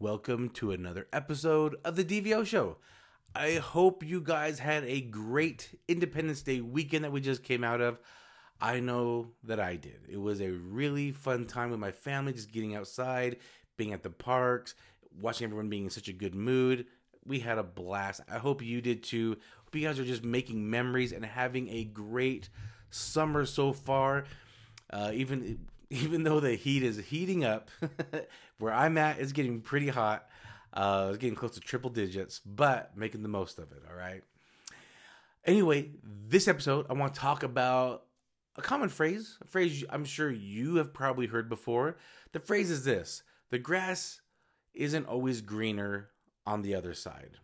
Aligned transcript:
Welcome 0.00 0.48
to 0.54 0.70
another 0.70 1.08
episode 1.12 1.76
of 1.84 1.94
the 1.94 2.04
DVO 2.06 2.46
Show. 2.46 2.78
I 3.34 3.56
hope 3.56 4.02
you 4.02 4.22
guys 4.22 4.58
had 4.58 4.82
a 4.84 5.02
great 5.02 5.78
Independence 5.88 6.40
Day 6.40 6.62
weekend 6.62 7.04
that 7.04 7.12
we 7.12 7.20
just 7.20 7.42
came 7.42 7.62
out 7.62 7.82
of. 7.82 8.00
I 8.62 8.80
know 8.80 9.32
that 9.44 9.60
I 9.60 9.76
did. 9.76 10.00
It 10.08 10.16
was 10.16 10.40
a 10.40 10.52
really 10.52 11.12
fun 11.12 11.44
time 11.44 11.70
with 11.70 11.80
my 11.80 11.92
family, 11.92 12.32
just 12.32 12.50
getting 12.50 12.74
outside, 12.74 13.36
being 13.76 13.92
at 13.92 14.02
the 14.02 14.08
parks, 14.08 14.74
watching 15.20 15.44
everyone 15.44 15.68
being 15.68 15.84
in 15.84 15.90
such 15.90 16.08
a 16.08 16.14
good 16.14 16.34
mood. 16.34 16.86
We 17.26 17.40
had 17.40 17.58
a 17.58 17.62
blast. 17.62 18.22
I 18.26 18.38
hope 18.38 18.62
you 18.62 18.80
did 18.80 19.02
too. 19.02 19.36
Hope 19.64 19.74
you 19.74 19.86
guys 19.86 19.98
are 19.98 20.04
just 20.06 20.24
making 20.24 20.70
memories 20.70 21.12
and 21.12 21.26
having 21.26 21.68
a 21.68 21.84
great 21.84 22.48
summer 22.88 23.44
so 23.44 23.74
far. 23.74 24.24
Uh, 24.90 25.10
even 25.12 25.66
even 25.90 26.22
though 26.22 26.40
the 26.40 26.54
heat 26.54 26.82
is 26.82 26.96
heating 26.96 27.44
up, 27.44 27.70
where 28.58 28.72
I'm 28.72 28.96
at, 28.96 29.18
is 29.18 29.32
getting 29.32 29.60
pretty 29.60 29.88
hot. 29.88 30.26
Uh, 30.72 31.08
it's 31.08 31.18
getting 31.18 31.34
close 31.34 31.52
to 31.52 31.60
triple 31.60 31.90
digits, 31.90 32.40
but 32.46 32.96
making 32.96 33.22
the 33.22 33.28
most 33.28 33.58
of 33.58 33.72
it. 33.72 33.82
All 33.90 33.96
right. 33.96 34.22
Anyway, 35.44 35.90
this 36.02 36.46
episode, 36.46 36.86
I 36.88 36.92
want 36.92 37.14
to 37.14 37.20
talk 37.20 37.42
about 37.42 38.04
a 38.56 38.62
common 38.62 38.88
phrase, 38.88 39.38
a 39.40 39.46
phrase 39.46 39.84
I'm 39.90 40.04
sure 40.04 40.30
you 40.30 40.76
have 40.76 40.92
probably 40.92 41.26
heard 41.26 41.48
before. 41.48 41.96
The 42.32 42.38
phrase 42.38 42.70
is 42.70 42.84
this 42.84 43.22
the 43.50 43.58
grass 43.58 44.20
isn't 44.74 45.06
always 45.06 45.40
greener 45.40 46.10
on 46.46 46.62
the 46.62 46.74
other 46.74 46.94
side. 46.94 47.38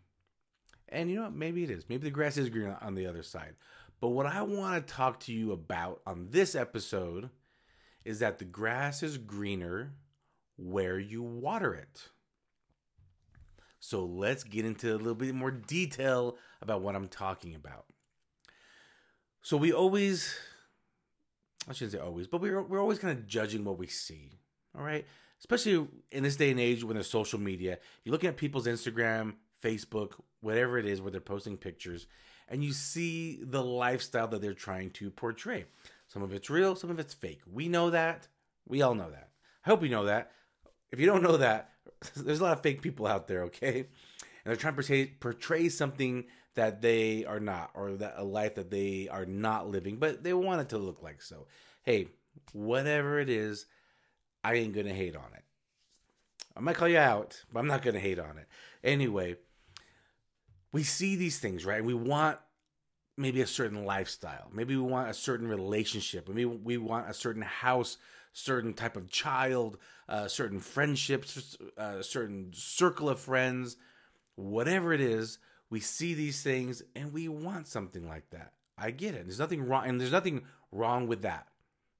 And 0.88 1.10
you 1.10 1.16
know 1.16 1.23
what? 1.23 1.34
Maybe 1.34 1.65
it 1.65 1.70
is. 1.70 1.88
Maybe 1.88 2.04
the 2.04 2.10
grass 2.10 2.37
is 2.37 2.48
greener 2.48 2.79
on 2.80 2.95
the 2.95 3.07
other 3.07 3.23
side. 3.23 3.54
But 4.01 4.09
what 4.09 4.26
I 4.26 4.42
want 4.42 4.87
to 4.87 4.95
talk 4.95 5.20
to 5.20 5.32
you 5.32 5.52
about 5.52 6.01
on 6.07 6.29
this 6.30 6.54
episode 6.54 7.30
is 8.07 8.21
that 8.21 8.38
the 8.38 8.45
grass 8.45 9.02
is 9.02 9.18
greener 9.18 9.93
where 10.57 10.99
you 10.99 11.23
water 11.23 11.74
it. 11.74 12.09
So 13.80 14.04
let's 14.04 14.45
get 14.45 14.65
into 14.65 14.95
a 14.95 14.96
little 14.96 15.15
bit 15.15 15.35
more 15.35 15.51
detail 15.51 16.38
about 16.63 16.82
what 16.82 16.95
I'm 16.95 17.09
talking 17.09 17.54
about. 17.54 17.85
So 19.43 19.57
we 19.57 19.73
always, 19.73 20.37
I 21.68 21.73
shouldn't 21.73 21.93
say 21.93 21.98
always, 21.98 22.29
but 22.29 22.40
we're, 22.40 22.63
we're 22.63 22.80
always 22.80 22.98
kind 23.01 23.16
of 23.16 23.26
judging 23.26 23.65
what 23.65 23.79
we 23.79 23.88
see. 23.88 24.38
All 24.76 24.85
right. 24.85 25.04
Especially 25.41 25.87
in 26.10 26.23
this 26.23 26.37
day 26.37 26.51
and 26.51 26.60
age 26.60 26.85
when 26.85 26.95
there's 26.95 27.10
social 27.10 27.41
media, 27.41 27.79
you're 28.04 28.13
looking 28.13 28.29
at 28.29 28.37
people's 28.37 28.66
Instagram, 28.66 29.35
Facebook, 29.63 30.13
whatever 30.41 30.79
it 30.79 30.87
is 30.87 31.01
where 31.01 31.10
they're 31.10 31.20
posting 31.20 31.57
pictures, 31.57 32.07
and 32.48 32.63
you 32.63 32.73
see 32.73 33.41
the 33.43 33.63
lifestyle 33.63 34.29
that 34.29 34.41
they're 34.41 34.54
trying 34.54 34.91
to 34.91 35.10
portray. 35.10 35.65
Some 36.09 36.23
of 36.23 36.32
it's 36.32 36.51
real, 36.51 36.76
some 36.76 36.90
of 36.90 36.99
it's 36.99 37.15
fake. 37.15 37.40
We 37.51 37.68
know 37.68 37.90
that. 37.90 38.29
We 38.66 38.82
all 38.82 38.95
know 38.95 39.10
that. 39.10 39.30
I 39.65 39.71
hope 39.71 39.82
you 39.82 39.88
know 39.88 40.04
that. 40.04 40.32
If 40.90 41.01
you 41.01 41.07
don't 41.07 41.23
know 41.23 41.37
that, 41.38 41.71
there's 42.16 42.40
a 42.40 42.45
lot 42.45 42.52
of 42.52 42.63
fake 42.63 42.82
people 42.82 43.07
out 43.07 43.26
there, 43.26 43.45
okay? 43.45 43.79
And 43.79 43.87
they're 44.45 44.57
trying 44.57 44.74
to 44.74 44.76
portray, 44.76 45.07
portray 45.07 45.68
something 45.68 46.24
that 46.54 46.80
they 46.80 47.24
are 47.24 47.40
not, 47.40 47.71
or 47.74 47.93
that 47.95 48.15
a 48.16 48.24
life 48.24 48.54
that 48.54 48.71
they 48.71 49.09
are 49.10 49.26
not 49.26 49.68
living, 49.68 49.96
but 49.96 50.23
they 50.23 50.32
want 50.32 50.60
it 50.60 50.68
to 50.71 50.79
look 50.79 51.02
like 51.02 51.21
so. 51.21 51.46
Hey, 51.82 52.09
whatever 52.52 53.18
it 53.20 53.29
is, 53.29 53.66
I 54.43 54.54
ain't 54.54 54.74
gonna 54.74 54.95
hate 54.95 55.16
on 55.16 55.32
it. 55.35 55.43
I 56.57 56.60
might 56.60 56.76
call 56.76 56.88
you 56.88 56.98
out, 56.98 57.43
but 57.52 57.60
I'm 57.60 57.66
not 57.66 57.82
gonna 57.82 57.98
hate 57.98 58.18
on 58.18 58.38
it. 58.38 58.46
Anyway, 58.82 59.37
we 60.73 60.82
see 60.82 61.16
these 61.16 61.38
things, 61.38 61.66
right? 61.66 61.85
We 61.85 61.95
want 61.95 62.38
maybe 63.16 63.40
a 63.40 63.46
certain 63.46 63.84
lifestyle. 63.84 64.48
Maybe 64.53 64.76
we 64.76 64.82
want 64.82 65.09
a 65.09 65.14
certain 65.14 65.48
relationship. 65.48 66.28
Maybe 66.28 66.44
we 66.44 66.76
want 66.76 67.08
a 67.08 67.14
certain 67.14 67.42
house, 67.42 67.96
certain 68.32 68.74
type 68.74 68.96
of 68.96 69.08
child, 69.08 69.78
uh, 70.08 70.28
certain 70.28 70.60
friendships, 70.60 71.56
uh, 71.78 72.02
certain 72.02 72.50
circle 72.52 73.08
of 73.08 73.18
friends. 73.18 73.76
Whatever 74.34 74.92
it 74.92 75.00
is, 75.00 75.38
we 75.70 75.80
see 75.80 76.14
these 76.14 76.42
things 76.42 76.82
and 76.94 77.12
we 77.12 77.28
want 77.28 77.66
something 77.66 78.06
like 78.06 78.30
that. 78.30 78.52
I 78.78 78.91
get 78.91 79.14
it. 79.14 79.24
There's 79.24 79.38
nothing 79.38 79.66
wrong, 79.66 79.86
and 79.86 79.98
there's 80.00 80.12
nothing 80.12 80.42
wrong 80.70 81.06
with 81.06 81.22
that, 81.22 81.46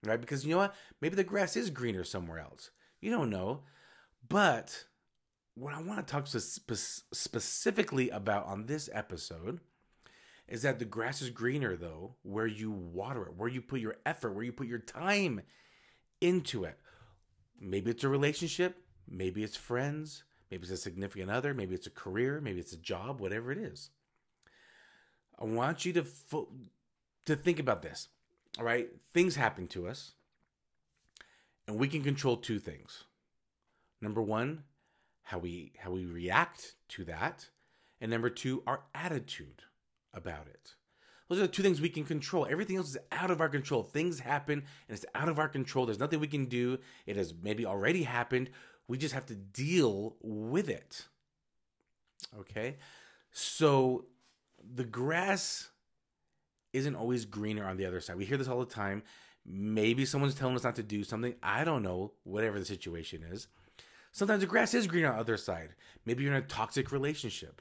right? 0.04 0.20
Because 0.20 0.44
you 0.44 0.50
know 0.50 0.58
what? 0.58 0.74
Maybe 1.00 1.16
the 1.16 1.24
grass 1.24 1.56
is 1.56 1.70
greener 1.70 2.04
somewhere 2.04 2.38
else. 2.38 2.70
You 3.00 3.10
don't 3.10 3.30
know. 3.30 3.62
But 4.28 4.84
what 5.54 5.72
I 5.72 5.80
want 5.80 6.06
to 6.06 6.12
talk 6.12 6.26
spe- 6.26 7.06
specifically 7.14 8.10
about 8.10 8.44
on 8.46 8.66
this 8.66 8.91
episode 8.92 9.60
is 10.48 10.62
that 10.62 10.78
the 10.78 10.84
grass 10.84 11.22
is 11.22 11.30
greener 11.30 11.76
though 11.76 12.14
where 12.22 12.46
you 12.46 12.70
water 12.70 13.26
it, 13.26 13.34
where 13.36 13.48
you 13.48 13.60
put 13.60 13.80
your 13.80 13.96
effort, 14.04 14.32
where 14.32 14.44
you 14.44 14.52
put 14.52 14.68
your 14.68 14.78
time 14.78 15.42
into 16.20 16.64
it. 16.64 16.78
Maybe 17.60 17.90
it's 17.90 18.04
a 18.04 18.08
relationship, 18.08 18.76
maybe 19.08 19.42
it's 19.42 19.56
friends, 19.56 20.24
maybe 20.50 20.62
it's 20.62 20.72
a 20.72 20.76
significant 20.76 21.30
other, 21.30 21.54
maybe 21.54 21.74
it's 21.74 21.86
a 21.86 21.90
career, 21.90 22.40
maybe 22.40 22.60
it's 22.60 22.72
a 22.72 22.78
job, 22.78 23.20
whatever 23.20 23.50
it 23.50 23.58
is. 23.58 23.90
I 25.38 25.44
want 25.44 25.84
you 25.84 25.92
to 25.94 26.04
fo- 26.04 26.52
to 27.26 27.36
think 27.36 27.58
about 27.58 27.82
this. 27.82 28.08
All 28.58 28.64
right? 28.64 28.88
Things 29.12 29.36
happen 29.36 29.66
to 29.68 29.88
us 29.88 30.12
and 31.66 31.78
we 31.78 31.88
can 31.88 32.02
control 32.02 32.36
two 32.36 32.58
things. 32.58 33.04
Number 34.00 34.22
1, 34.22 34.62
how 35.24 35.38
we 35.38 35.72
how 35.78 35.90
we 35.90 36.04
react 36.04 36.76
to 36.90 37.04
that, 37.04 37.48
and 38.00 38.10
number 38.10 38.30
2, 38.30 38.62
our 38.66 38.82
attitude 38.94 39.62
about 40.16 40.49
it. 40.49 40.75
Those 41.28 41.38
are 41.38 41.43
the 41.43 41.49
two 41.49 41.62
things 41.62 41.81
we 41.81 41.88
can 41.88 42.04
control. 42.04 42.47
Everything 42.49 42.77
else 42.77 42.91
is 42.91 42.99
out 43.10 43.31
of 43.31 43.41
our 43.41 43.49
control. 43.49 43.82
Things 43.82 44.21
happen 44.21 44.62
and 44.88 44.97
it's 44.97 45.06
out 45.15 45.28
of 45.28 45.38
our 45.38 45.49
control. 45.49 45.87
There's 45.87 45.99
nothing 45.99 46.21
we 46.21 46.28
can 46.28 46.47
do. 46.47 46.78
It 47.04 47.16
has 47.16 47.34
maybe 47.43 47.66
already 47.66 48.04
happened. 48.04 48.50
We 48.88 48.97
just 48.99 49.15
have 49.15 49.27
to 49.27 49.34
deal 49.34 50.16
with 50.22 50.69
it. 50.69 51.06
Okay? 52.38 52.77
So 53.32 54.06
the 54.75 54.84
grass 54.84 55.69
isn't 56.72 56.94
always 56.94 57.25
greener 57.25 57.65
on 57.65 57.77
the 57.77 57.87
other 57.87 58.00
side. 58.00 58.16
We 58.16 58.25
hear 58.25 58.38
this 58.38 58.48
all 58.48 58.60
the 58.60 58.66
time. 58.66 59.03
Maybe 59.44 60.04
someone's 60.04 60.34
telling 60.34 60.54
us 60.54 60.65
not 60.65 60.77
to 60.77 60.83
do 60.83 61.03
something. 61.03 61.34
I 61.43 61.65
don't 61.65 61.83
know, 61.83 62.12
whatever 62.25 62.59
the 62.59 62.65
situation 62.65 63.25
is. 63.25 63.48
Sometimes 64.12 64.41
the 64.41 64.47
grass 64.47 64.75
is 64.75 64.87
greener 64.87 65.09
on 65.09 65.15
the 65.15 65.21
other 65.21 65.37
side. 65.37 65.75
Maybe 66.04 66.22
you're 66.22 66.33
in 66.33 66.43
a 66.43 66.47
toxic 66.47 66.93
relationship. 66.93 67.60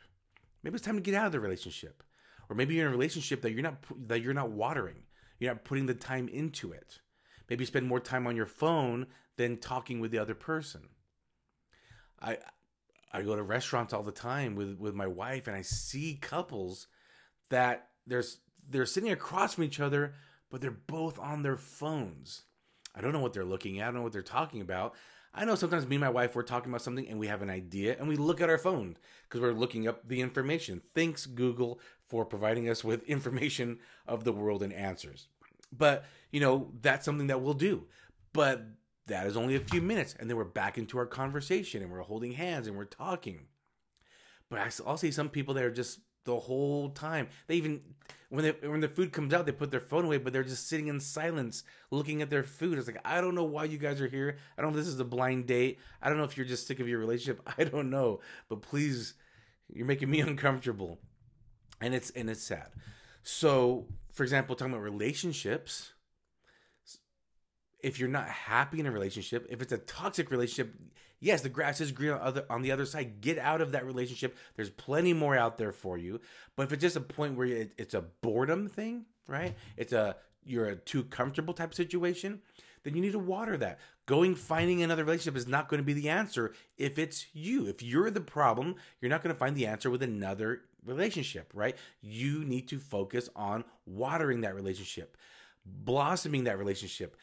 Maybe 0.63 0.75
it's 0.75 0.85
time 0.85 0.95
to 0.95 1.01
get 1.01 1.15
out 1.15 1.27
of 1.27 1.31
the 1.31 1.39
relationship 1.39 2.03
or 2.49 2.55
maybe 2.55 2.75
you're 2.75 2.87
in 2.87 2.93
a 2.93 2.95
relationship 2.95 3.41
that 3.41 3.51
you're 3.51 3.63
not 3.63 3.83
that 4.07 4.21
you're 4.21 4.33
not 4.33 4.51
watering. 4.51 5.03
You're 5.39 5.53
not 5.53 5.65
putting 5.65 5.85
the 5.85 5.93
time 5.93 6.27
into 6.27 6.71
it. 6.71 6.99
Maybe 7.49 7.65
spend 7.65 7.87
more 7.87 7.99
time 7.99 8.25
on 8.25 8.35
your 8.35 8.45
phone 8.45 9.07
than 9.37 9.57
talking 9.57 9.99
with 9.99 10.11
the 10.11 10.19
other 10.19 10.35
person. 10.35 10.89
I 12.21 12.37
i 13.11 13.21
go 13.21 13.35
to 13.35 13.43
restaurants 13.43 13.93
all 13.93 14.03
the 14.03 14.11
time 14.11 14.55
with 14.55 14.77
with 14.77 14.93
my 14.93 15.07
wife 15.07 15.47
and 15.47 15.55
i 15.55 15.61
see 15.61 16.17
couples 16.21 16.87
that 17.49 17.89
there's 18.05 18.39
they're 18.67 18.85
sitting 18.85 19.11
across 19.11 19.53
from 19.53 19.63
each 19.63 19.79
other 19.79 20.15
but 20.49 20.61
they're 20.61 20.71
both 20.71 21.19
on 21.19 21.43
their 21.43 21.57
phones. 21.57 22.43
I 22.95 23.01
don't 23.01 23.11
know 23.11 23.19
what 23.19 23.33
they're 23.33 23.43
looking 23.43 23.79
at. 23.79 23.83
I 23.83 23.87
don't 23.87 23.95
know 23.95 24.01
what 24.03 24.13
they're 24.13 24.21
talking 24.21 24.61
about. 24.61 24.95
I 25.33 25.43
know 25.43 25.55
sometimes 25.55 25.85
me 25.85 25.97
and 25.97 26.03
my 26.03 26.09
wife 26.09 26.33
we're 26.33 26.43
talking 26.43 26.71
about 26.71 26.81
something 26.81 27.07
and 27.09 27.19
we 27.19 27.27
have 27.27 27.41
an 27.41 27.49
idea 27.49 27.97
and 27.99 28.07
we 28.07 28.15
look 28.15 28.39
at 28.39 28.49
our 28.49 28.57
phone 28.57 28.95
because 29.27 29.41
we're 29.41 29.51
looking 29.51 29.85
up 29.85 30.07
the 30.07 30.21
information. 30.21 30.81
Thanks 30.93 31.25
Google 31.25 31.81
for 32.07 32.25
providing 32.25 32.69
us 32.69 32.83
with 32.83 33.03
information 33.09 33.79
of 34.07 34.23
the 34.23 34.31
world 34.31 34.63
and 34.63 34.73
answers. 34.73 35.27
But, 35.71 36.05
you 36.31 36.39
know, 36.39 36.71
that's 36.81 37.05
something 37.05 37.27
that 37.27 37.41
we'll 37.41 37.53
do. 37.53 37.85
But 38.33 38.65
that 39.07 39.27
is 39.27 39.37
only 39.37 39.55
a 39.55 39.59
few 39.59 39.81
minutes 39.81 40.15
and 40.19 40.29
then 40.29 40.37
we're 40.37 40.43
back 40.43 40.77
into 40.77 40.97
our 40.97 41.05
conversation 41.05 41.81
and 41.81 41.91
we're 41.91 41.99
holding 42.01 42.33
hands 42.33 42.67
and 42.67 42.75
we're 42.75 42.85
talking. 42.85 43.47
But 44.49 44.81
I'll 44.85 44.97
see 44.97 45.11
some 45.11 45.29
people 45.29 45.53
that 45.55 45.63
are 45.63 45.71
just 45.71 45.99
the 46.25 46.37
whole 46.37 46.89
time. 46.89 47.27
They 47.47 47.55
even 47.55 47.81
when 48.29 48.43
they 48.43 48.67
when 48.67 48.81
the 48.81 48.89
food 48.89 49.11
comes 49.11 49.33
out, 49.33 49.45
they 49.45 49.51
put 49.51 49.71
their 49.71 49.79
phone 49.79 50.05
away, 50.05 50.17
but 50.17 50.33
they're 50.33 50.43
just 50.43 50.67
sitting 50.67 50.87
in 50.87 50.99
silence, 50.99 51.63
looking 51.91 52.21
at 52.21 52.29
their 52.29 52.43
food. 52.43 52.77
It's 52.77 52.87
like 52.87 52.99
I 53.05 53.21
don't 53.21 53.35
know 53.35 53.43
why 53.43 53.65
you 53.65 53.77
guys 53.77 54.01
are 54.01 54.07
here. 54.07 54.37
I 54.57 54.61
don't 54.61 54.71
know 54.71 54.79
if 54.79 54.85
this 54.85 54.93
is 54.93 54.99
a 54.99 55.05
blind 55.05 55.45
date. 55.45 55.79
I 56.01 56.09
don't 56.09 56.17
know 56.17 56.23
if 56.23 56.35
you're 56.35 56.45
just 56.45 56.67
sick 56.67 56.79
of 56.79 56.87
your 56.87 56.99
relationship. 56.99 57.47
I 57.57 57.63
don't 57.63 57.89
know, 57.89 58.19
but 58.49 58.61
please, 58.61 59.13
you're 59.73 59.85
making 59.85 60.09
me 60.09 60.19
uncomfortable, 60.19 60.99
and 61.81 61.93
it's 61.93 62.09
and 62.11 62.29
it's 62.29 62.43
sad. 62.43 62.69
So, 63.23 63.87
for 64.13 64.23
example, 64.23 64.55
talking 64.55 64.73
about 64.73 64.83
relationships, 64.83 65.93
if 67.81 67.99
you're 67.99 68.09
not 68.09 68.27
happy 68.27 68.79
in 68.79 68.85
a 68.85 68.91
relationship, 68.91 69.47
if 69.49 69.61
it's 69.61 69.71
a 69.71 69.77
toxic 69.77 70.31
relationship, 70.31 70.75
yes, 71.19 71.41
the 71.41 71.49
grass 71.49 71.81
is 71.81 71.91
green 71.91 72.11
on, 72.11 72.61
the 72.61 72.71
other 72.71 72.85
side. 72.85 73.21
Get 73.21 73.37
out 73.37 73.61
of 73.61 73.71
that 73.71 73.85
relationship. 73.85 74.37
There's 74.55 74.69
plenty 74.69 75.13
more 75.13 75.35
out 75.35 75.57
there 75.57 75.71
for 75.71 75.97
you. 75.97 76.21
But 76.55 76.63
if 76.63 76.73
it's 76.73 76.81
just 76.81 76.95
a 76.95 77.01
point 77.01 77.35
where 77.35 77.47
it, 77.47 77.73
it's 77.77 77.93
a 77.93 78.01
boredom 78.21 78.67
thing, 78.67 79.05
right? 79.27 79.55
It's 79.77 79.93
a 79.93 80.17
you're 80.43 80.67
a 80.67 80.75
too 80.75 81.03
comfortable 81.03 81.53
type 81.53 81.71
of 81.71 81.75
situation, 81.75 82.41
then 82.83 82.95
you 82.95 83.01
need 83.01 83.13
to 83.13 83.19
water 83.19 83.57
that. 83.57 83.79
Going 84.05 84.35
finding 84.35 84.83
another 84.83 85.03
relationship 85.03 85.35
is 85.35 85.47
not 85.47 85.67
going 85.67 85.79
to 85.79 85.85
be 85.85 85.93
the 85.93 86.09
answer 86.09 86.53
if 86.77 86.99
it's 86.99 87.25
you. 87.33 87.67
If 87.67 87.81
you're 87.81 88.11
the 88.11 88.21
problem, 88.21 88.75
you're 89.01 89.09
not 89.09 89.23
going 89.23 89.33
to 89.33 89.39
find 89.39 89.55
the 89.55 89.65
answer 89.65 89.89
with 89.89 90.03
another 90.03 90.61
relationship, 90.85 91.51
right? 91.53 91.75
You 92.01 92.45
need 92.45 92.67
to 92.69 92.79
focus 92.79 93.29
on 93.35 93.63
watering 93.85 94.41
that 94.41 94.55
relationship, 94.55 95.17
blossoming 95.65 96.45
that 96.45 96.57
relationship 96.57 97.17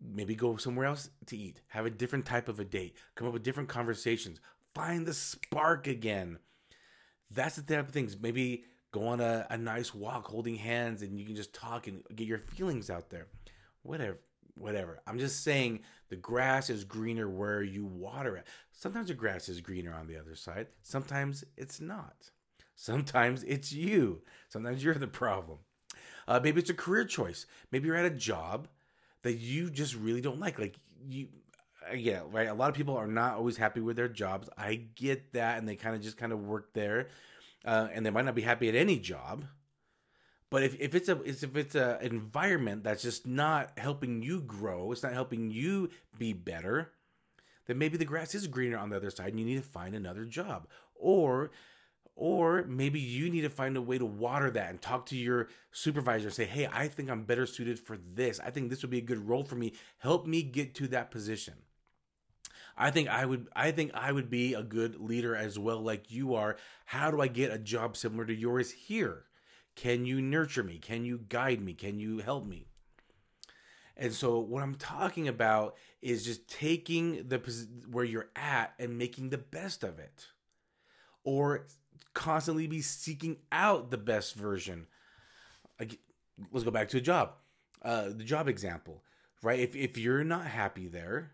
maybe 0.00 0.34
go 0.34 0.56
somewhere 0.56 0.86
else 0.86 1.10
to 1.26 1.36
eat, 1.36 1.60
have 1.68 1.86
a 1.86 1.90
different 1.90 2.26
type 2.26 2.48
of 2.48 2.60
a 2.60 2.64
date, 2.64 2.96
come 3.14 3.26
up 3.26 3.32
with 3.32 3.42
different 3.42 3.68
conversations, 3.68 4.40
find 4.74 5.06
the 5.06 5.14
spark 5.14 5.86
again. 5.86 6.38
That's 7.30 7.56
the 7.56 7.62
type 7.62 7.88
of 7.88 7.92
things. 7.92 8.16
Maybe 8.18 8.64
go 8.92 9.08
on 9.08 9.20
a, 9.20 9.46
a 9.50 9.58
nice 9.58 9.94
walk 9.94 10.28
holding 10.28 10.56
hands 10.56 11.02
and 11.02 11.18
you 11.18 11.26
can 11.26 11.36
just 11.36 11.52
talk 11.52 11.86
and 11.86 12.02
get 12.14 12.26
your 12.26 12.38
feelings 12.38 12.90
out 12.90 13.10
there. 13.10 13.26
Whatever. 13.82 14.18
Whatever. 14.54 15.00
I'm 15.06 15.18
just 15.18 15.44
saying 15.44 15.80
the 16.08 16.16
grass 16.16 16.68
is 16.68 16.84
greener 16.84 17.28
where 17.28 17.62
you 17.62 17.84
water 17.84 18.36
it. 18.36 18.46
Sometimes 18.72 19.08
the 19.08 19.14
grass 19.14 19.48
is 19.48 19.60
greener 19.60 19.94
on 19.94 20.08
the 20.08 20.16
other 20.16 20.34
side. 20.34 20.68
Sometimes 20.82 21.44
it's 21.56 21.80
not. 21.80 22.30
Sometimes 22.80 23.42
it's 23.42 23.72
you. 23.72 24.22
Sometimes 24.48 24.84
you're 24.84 24.94
the 24.94 25.08
problem. 25.08 25.58
Uh, 26.28 26.38
maybe 26.40 26.60
it's 26.60 26.70
a 26.70 26.74
career 26.74 27.04
choice. 27.04 27.44
Maybe 27.72 27.88
you're 27.88 27.96
at 27.96 28.04
a 28.04 28.10
job 28.10 28.68
that 29.22 29.32
you 29.32 29.68
just 29.68 29.96
really 29.96 30.20
don't 30.20 30.38
like. 30.38 30.60
Like 30.60 30.76
you, 31.08 31.26
yeah, 31.92 32.20
right. 32.30 32.46
A 32.46 32.54
lot 32.54 32.70
of 32.70 32.76
people 32.76 32.96
are 32.96 33.08
not 33.08 33.34
always 33.34 33.56
happy 33.56 33.80
with 33.80 33.96
their 33.96 34.08
jobs. 34.08 34.48
I 34.56 34.76
get 34.94 35.32
that, 35.32 35.58
and 35.58 35.68
they 35.68 35.74
kind 35.74 35.96
of 35.96 36.02
just 36.02 36.16
kind 36.18 36.32
of 36.32 36.46
work 36.46 36.72
there, 36.72 37.08
uh, 37.64 37.88
and 37.92 38.06
they 38.06 38.10
might 38.10 38.26
not 38.26 38.36
be 38.36 38.42
happy 38.42 38.68
at 38.68 38.76
any 38.76 39.00
job. 39.00 39.44
But 40.48 40.62
if, 40.62 40.78
if 40.78 40.94
it's 40.94 41.08
a 41.08 41.20
if 41.22 41.56
it's 41.56 41.74
a 41.74 41.98
environment 42.00 42.84
that's 42.84 43.02
just 43.02 43.26
not 43.26 43.76
helping 43.76 44.22
you 44.22 44.40
grow, 44.40 44.92
it's 44.92 45.02
not 45.02 45.14
helping 45.14 45.50
you 45.50 45.90
be 46.16 46.32
better, 46.32 46.92
then 47.66 47.76
maybe 47.76 47.96
the 47.96 48.04
grass 48.04 48.36
is 48.36 48.46
greener 48.46 48.78
on 48.78 48.90
the 48.90 48.96
other 48.96 49.10
side, 49.10 49.30
and 49.30 49.40
you 49.40 49.46
need 49.46 49.56
to 49.60 49.68
find 49.68 49.96
another 49.96 50.24
job. 50.24 50.68
Or 50.94 51.50
or 52.20 52.64
maybe 52.64 52.98
you 52.98 53.30
need 53.30 53.42
to 53.42 53.48
find 53.48 53.76
a 53.76 53.80
way 53.80 53.96
to 53.96 54.04
water 54.04 54.50
that 54.50 54.70
and 54.70 54.82
talk 54.82 55.06
to 55.06 55.16
your 55.16 55.48
supervisor. 55.70 56.26
And 56.26 56.34
say, 56.34 56.46
hey, 56.46 56.68
I 56.70 56.88
think 56.88 57.08
I'm 57.08 57.22
better 57.22 57.46
suited 57.46 57.78
for 57.78 57.96
this. 57.96 58.40
I 58.44 58.50
think 58.50 58.70
this 58.70 58.82
would 58.82 58.90
be 58.90 58.98
a 58.98 59.02
good 59.02 59.28
role 59.28 59.44
for 59.44 59.54
me. 59.54 59.74
Help 59.98 60.26
me 60.26 60.42
get 60.42 60.74
to 60.74 60.88
that 60.88 61.12
position. 61.12 61.54
I 62.76 62.90
think 62.90 63.08
I 63.08 63.24
would 63.24 63.48
I 63.54 63.70
think 63.70 63.92
I 63.94 64.10
would 64.10 64.30
be 64.30 64.54
a 64.54 64.64
good 64.64 65.00
leader 65.00 65.36
as 65.36 65.60
well 65.60 65.80
like 65.80 66.10
you 66.10 66.34
are. 66.34 66.56
How 66.86 67.12
do 67.12 67.20
I 67.20 67.28
get 67.28 67.52
a 67.52 67.58
job 67.58 67.96
similar 67.96 68.24
to 68.26 68.34
yours 68.34 68.72
here? 68.72 69.26
Can 69.76 70.04
you 70.04 70.20
nurture 70.20 70.64
me? 70.64 70.78
Can 70.78 71.04
you 71.04 71.20
guide 71.28 71.60
me? 71.60 71.72
Can 71.72 72.00
you 72.00 72.18
help 72.18 72.46
me? 72.46 72.66
And 73.96 74.12
so 74.12 74.40
what 74.40 74.64
I'm 74.64 74.74
talking 74.74 75.28
about 75.28 75.76
is 76.02 76.24
just 76.24 76.48
taking 76.48 77.28
the 77.28 77.38
where 77.88 78.04
you're 78.04 78.30
at 78.34 78.74
and 78.80 78.98
making 78.98 79.30
the 79.30 79.38
best 79.38 79.84
of 79.84 80.00
it. 80.00 80.26
Or 81.22 81.66
constantly 82.18 82.66
be 82.66 82.82
seeking 82.82 83.36
out 83.52 83.90
the 83.90 83.96
best 83.96 84.34
version. 84.34 84.88
Let's 86.52 86.64
go 86.64 86.72
back 86.72 86.88
to 86.88 86.98
a 86.98 87.00
job. 87.00 87.34
Uh, 87.80 88.08
the 88.08 88.24
job 88.24 88.48
example, 88.48 89.04
right? 89.40 89.60
If, 89.60 89.76
if 89.76 89.96
you're 89.96 90.24
not 90.24 90.46
happy 90.46 90.88
there, 90.88 91.30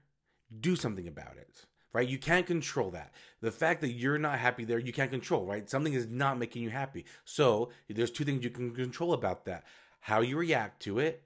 do 0.61 0.77
something 0.77 1.09
about 1.09 1.39
it 1.39 1.65
right 1.95 2.09
you 2.09 2.19
can't 2.19 2.47
control 2.47 2.91
that 2.91 3.13
the 3.41 3.51
fact 3.51 3.81
that 3.81 3.93
you're 3.93 4.19
not 4.19 4.39
happy 4.39 4.65
there 4.65 4.79
you 4.79 4.93
can't 4.93 5.11
control 5.11 5.47
right 5.47 5.71
something 5.71 5.95
is 5.95 6.07
not 6.07 6.39
making 6.39 6.63
you 6.63 6.71
happy 6.71 7.05
so 7.25 7.71
there's 7.89 8.11
two 8.11 8.25
things 8.25 8.45
you 8.45 8.51
can 8.51 8.75
control 8.75 9.15
about 9.15 9.47
that 9.47 9.65
how 10.01 10.21
you 10.21 10.37
react 10.37 10.83
to 10.83 10.99
it 10.99 11.23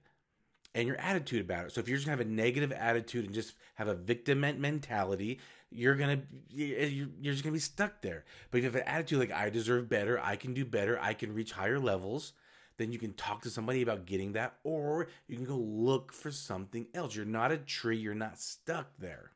and 0.74 0.86
your 0.86 0.96
attitude 0.98 1.40
about 1.40 1.66
it 1.66 1.72
so 1.72 1.80
if 1.80 1.88
you're 1.88 1.96
just 1.96 2.06
gonna 2.06 2.16
have 2.16 2.26
a 2.26 2.30
negative 2.30 2.70
attitude 2.72 3.24
and 3.24 3.34
just 3.34 3.54
have 3.74 3.88
a 3.88 3.94
victim 3.94 4.40
mentality 4.40 5.40
you're 5.70 5.96
gonna 5.96 6.22
you're 6.48 7.32
just 7.32 7.44
gonna 7.44 7.52
be 7.52 7.58
stuck 7.58 8.00
there 8.00 8.24
but 8.50 8.58
if 8.58 8.64
you 8.64 8.70
have 8.70 8.76
an 8.76 8.88
attitude 8.88 9.18
like 9.18 9.32
i 9.32 9.50
deserve 9.50 9.88
better 9.88 10.18
i 10.20 10.34
can 10.34 10.54
do 10.54 10.64
better 10.64 10.98
i 11.00 11.12
can 11.12 11.34
reach 11.34 11.52
higher 11.52 11.78
levels 11.78 12.32
then 12.78 12.92
you 12.92 12.98
can 12.98 13.12
talk 13.12 13.42
to 13.42 13.50
somebody 13.50 13.82
about 13.82 14.06
getting 14.06 14.32
that, 14.32 14.54
or 14.64 15.08
you 15.26 15.36
can 15.36 15.44
go 15.44 15.56
look 15.56 16.12
for 16.12 16.30
something 16.30 16.86
else. 16.94 17.14
You're 17.14 17.26
not 17.26 17.52
a 17.52 17.58
tree, 17.58 17.98
you're 17.98 18.14
not 18.14 18.38
stuck 18.38 18.92
there. 18.98 19.32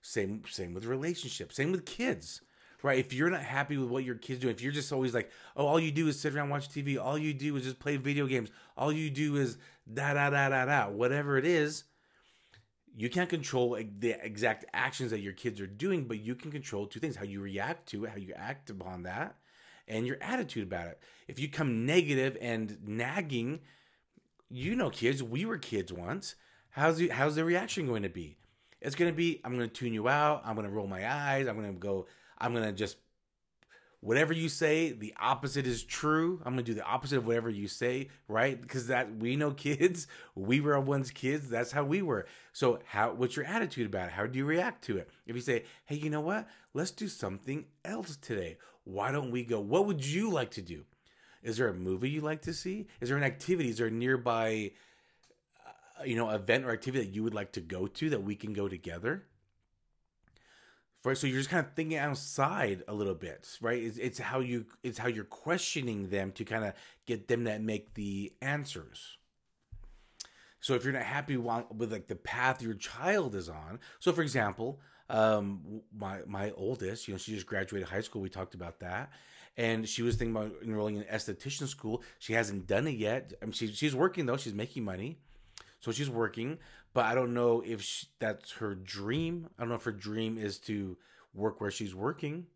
Same, 0.00 0.42
same 0.48 0.74
with 0.74 0.86
relationships, 0.86 1.56
same 1.56 1.70
with 1.70 1.84
kids. 1.84 2.40
Right, 2.80 3.00
if 3.00 3.12
you're 3.12 3.28
not 3.28 3.42
happy 3.42 3.76
with 3.76 3.88
what 3.88 4.04
your 4.04 4.14
kids 4.14 4.40
do, 4.40 4.48
if 4.48 4.62
you're 4.62 4.70
just 4.70 4.92
always 4.92 5.12
like, 5.12 5.32
oh, 5.56 5.66
all 5.66 5.80
you 5.80 5.90
do 5.90 6.06
is 6.06 6.18
sit 6.18 6.32
around 6.32 6.48
watch 6.48 6.68
TV, 6.68 6.96
all 6.96 7.18
you 7.18 7.34
do 7.34 7.56
is 7.56 7.64
just 7.64 7.80
play 7.80 7.96
video 7.96 8.26
games, 8.26 8.50
all 8.76 8.92
you 8.92 9.10
do 9.10 9.34
is 9.34 9.58
da 9.92 10.14
da 10.14 10.30
da 10.30 10.48
da 10.48 10.64
da, 10.64 10.88
whatever 10.88 11.36
it 11.38 11.44
is, 11.44 11.84
you 12.98 13.08
can't 13.08 13.30
control 13.30 13.78
the 14.00 14.16
exact 14.22 14.64
actions 14.74 15.12
that 15.12 15.20
your 15.20 15.32
kids 15.32 15.60
are 15.60 15.66
doing, 15.68 16.04
but 16.04 16.18
you 16.18 16.34
can 16.34 16.50
control 16.50 16.86
two 16.86 16.98
things: 16.98 17.16
how 17.16 17.24
you 17.24 17.40
react 17.40 17.88
to 17.90 18.04
it, 18.04 18.10
how 18.10 18.16
you 18.16 18.34
act 18.34 18.70
upon 18.70 19.04
that, 19.04 19.36
and 19.86 20.06
your 20.06 20.18
attitude 20.20 20.64
about 20.64 20.88
it. 20.88 21.00
If 21.28 21.38
you 21.38 21.48
come 21.48 21.86
negative 21.86 22.36
and 22.40 22.76
nagging, 22.84 23.60
you 24.50 24.74
know, 24.74 24.90
kids, 24.90 25.22
we 25.22 25.44
were 25.44 25.58
kids 25.58 25.92
once. 25.92 26.34
How's 26.70 26.98
the, 26.98 27.08
how's 27.08 27.36
the 27.36 27.44
reaction 27.44 27.86
going 27.86 28.02
to 28.02 28.08
be? 28.08 28.36
It's 28.80 28.94
going 28.94 29.10
to 29.10 29.16
be, 29.16 29.40
I'm 29.44 29.56
going 29.56 29.68
to 29.68 29.74
tune 29.74 29.94
you 29.94 30.08
out. 30.08 30.42
I'm 30.44 30.54
going 30.54 30.66
to 30.66 30.72
roll 30.72 30.86
my 30.86 31.10
eyes. 31.10 31.48
I'm 31.48 31.56
going 31.56 31.72
to 31.72 31.78
go, 31.78 32.06
I'm 32.38 32.52
going 32.52 32.64
to 32.64 32.72
just, 32.72 32.96
whatever 34.00 34.32
you 34.32 34.48
say, 34.48 34.92
the 34.92 35.14
opposite 35.20 35.66
is 35.66 35.82
true. 35.82 36.40
I'm 36.44 36.56
to 36.56 36.62
do 36.62 36.74
the 36.74 36.84
opposite 36.84 37.18
of 37.18 37.26
whatever 37.26 37.50
you 37.50 37.68
say, 37.68 38.08
right? 38.28 38.60
Because 38.60 38.86
that, 38.88 39.16
we 39.16 39.36
know 39.36 39.50
kids, 39.52 40.06
we 40.34 40.60
were 40.60 40.78
once 40.80 41.10
kids. 41.10 41.48
That's 41.48 41.72
how 41.72 41.84
we 41.84 42.02
were. 42.02 42.26
So 42.52 42.80
how, 42.86 43.12
what's 43.12 43.36
your 43.36 43.44
attitude 43.44 43.86
about 43.86 44.08
it? 44.08 44.12
How 44.12 44.26
do 44.26 44.38
you 44.38 44.44
react 44.44 44.84
to 44.84 44.98
it? 44.98 45.10
If 45.26 45.36
you 45.36 45.42
say, 45.42 45.64
hey, 45.86 45.96
you 45.96 46.10
know 46.10 46.20
what? 46.20 46.48
Let's 46.74 46.90
do 46.90 47.08
something 47.08 47.64
else 47.84 48.16
today 48.16 48.58
why 48.88 49.12
don't 49.12 49.30
we 49.30 49.44
go? 49.44 49.60
What 49.60 49.86
would 49.86 50.04
you 50.04 50.30
like 50.30 50.50
to 50.52 50.62
do? 50.62 50.84
Is 51.42 51.58
there 51.58 51.68
a 51.68 51.74
movie 51.74 52.08
you 52.08 52.22
like 52.22 52.42
to 52.42 52.54
see? 52.54 52.86
Is 53.00 53.10
there 53.10 53.18
an 53.18 53.22
activity? 53.22 53.68
Is 53.68 53.78
there 53.78 53.88
a 53.88 53.90
nearby, 53.90 54.72
uh, 56.00 56.04
you 56.04 56.16
know, 56.16 56.30
event 56.30 56.64
or 56.64 56.70
activity 56.70 57.04
that 57.04 57.14
you 57.14 57.22
would 57.22 57.34
like 57.34 57.52
to 57.52 57.60
go 57.60 57.86
to 57.86 58.10
that 58.10 58.22
we 58.22 58.34
can 58.34 58.54
go 58.54 58.66
together? 58.66 59.24
Right, 61.04 61.16
so 61.16 61.26
you're 61.26 61.38
just 61.38 61.48
kind 61.48 61.64
of 61.64 61.72
thinking 61.72 61.96
outside 61.96 62.82
a 62.88 62.92
little 62.92 63.14
bit, 63.14 63.48
right? 63.60 63.80
It's, 63.82 63.98
it's 63.98 64.18
how 64.18 64.40
you 64.40 64.66
it's 64.82 64.98
how 64.98 65.08
you're 65.08 65.24
questioning 65.24 66.10
them 66.10 66.32
to 66.32 66.44
kind 66.44 66.64
of 66.64 66.74
get 67.06 67.28
them 67.28 67.44
to 67.44 67.58
make 67.60 67.94
the 67.94 68.32
answers. 68.42 69.16
So 70.60 70.74
if 70.74 70.84
you're 70.84 70.92
not 70.92 71.04
happy 71.04 71.36
with 71.36 71.92
like 71.92 72.08
the 72.08 72.16
path 72.16 72.60
your 72.60 72.74
child 72.74 73.36
is 73.36 73.48
on, 73.48 73.78
so 74.00 74.12
for 74.12 74.22
example, 74.22 74.80
um, 75.08 75.82
my 75.96 76.18
my 76.26 76.50
oldest, 76.50 77.06
you 77.06 77.14
know, 77.14 77.18
she 77.18 77.32
just 77.32 77.46
graduated 77.46 77.88
high 77.88 78.00
school. 78.00 78.20
We 78.20 78.28
talked 78.28 78.54
about 78.54 78.80
that, 78.80 79.10
and 79.56 79.88
she 79.88 80.02
was 80.02 80.16
thinking 80.16 80.36
about 80.36 80.52
enrolling 80.64 80.96
in 80.96 81.04
esthetician 81.04 81.68
school. 81.68 82.02
She 82.18 82.32
hasn't 82.32 82.66
done 82.66 82.88
it 82.88 82.96
yet. 82.96 83.32
I 83.40 83.44
mean, 83.44 83.52
she, 83.52 83.68
she's 83.68 83.94
working 83.94 84.26
though. 84.26 84.36
She's 84.36 84.52
making 84.52 84.84
money, 84.84 85.18
so 85.80 85.92
she's 85.92 86.10
working. 86.10 86.58
But 86.94 87.06
I 87.06 87.14
don't 87.14 87.34
know 87.34 87.62
if 87.64 87.82
she, 87.82 88.06
that's 88.18 88.52
her 88.52 88.74
dream. 88.74 89.48
I 89.58 89.62
don't 89.62 89.68
know 89.68 89.76
if 89.76 89.84
her 89.84 89.92
dream 89.92 90.38
is 90.38 90.58
to 90.60 90.96
work 91.34 91.60
where 91.60 91.70
she's 91.70 91.94
working. 91.94 92.46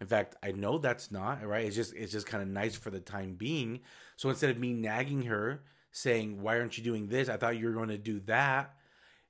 In 0.00 0.06
fact, 0.06 0.36
I 0.42 0.52
know 0.52 0.78
that's 0.78 1.10
not 1.10 1.46
right. 1.46 1.66
It's 1.66 1.76
just 1.76 1.94
it's 1.94 2.12
just 2.12 2.26
kind 2.26 2.42
of 2.42 2.48
nice 2.48 2.74
for 2.74 2.90
the 2.90 3.00
time 3.00 3.34
being. 3.34 3.80
So 4.16 4.30
instead 4.30 4.50
of 4.50 4.58
me 4.58 4.72
nagging 4.72 5.22
her, 5.22 5.62
saying, 5.92 6.40
"Why 6.40 6.58
aren't 6.58 6.78
you 6.78 6.84
doing 6.84 7.08
this? 7.08 7.28
I 7.28 7.36
thought 7.36 7.58
you 7.58 7.66
were 7.66 7.74
going 7.74 7.90
to 7.90 7.98
do 7.98 8.20
that." 8.20 8.74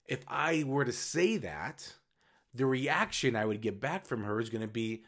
If 0.06 0.24
I 0.28 0.64
were 0.64 0.84
to 0.84 0.92
say 0.92 1.36
that, 1.38 1.94
the 2.54 2.66
reaction 2.66 3.36
I 3.36 3.44
would 3.44 3.60
get 3.60 3.80
back 3.80 4.06
from 4.06 4.24
her 4.24 4.40
is 4.40 4.50
going 4.50 4.62
to 4.62 4.68
be, 4.68 5.04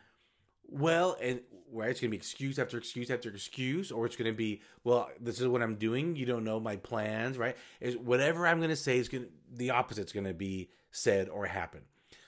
well, 0.68 1.16
and 1.20 1.40
right, 1.72 1.90
it's 1.90 2.00
to 2.00 2.08
be 2.08 2.16
excuse 2.16 2.58
after 2.58 2.76
excuse 2.76 3.10
after 3.10 3.30
excuse, 3.30 3.90
or 3.90 4.06
it's 4.06 4.16
to 4.30 4.36
be, 4.36 4.62
well, 4.84 5.08
this 5.20 5.40
is 5.40 5.48
what 5.48 5.62
I'm 5.62 5.76
doing. 5.76 6.16
You 6.16 6.26
don't 6.26 6.44
know 6.44 6.60
my 6.60 6.76
plans, 6.76 7.38
right? 7.38 7.56
Is 7.80 7.96
whatever 7.96 8.46
I'm 8.46 8.58
to 8.70 8.76
say 8.76 8.98
is 8.98 9.08
to, 9.08 9.28
the 9.50 9.70
opposite's 9.70 10.12
to 10.26 10.34
be 10.34 10.70
said 10.90 11.28
or 11.28 11.46
happen. 11.46 11.82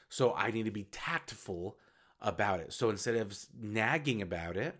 So 0.09 0.35
I 0.35 0.51
need 0.51 0.65
to 0.65 0.71
be 0.71 0.85
tactful 0.85 1.77
about 2.21 2.61
it. 2.61 2.73
So 2.73 2.91
instead 2.91 3.17
of 3.17 3.37
nagging 3.61 4.23
about 4.23 4.57
it, 4.57 4.77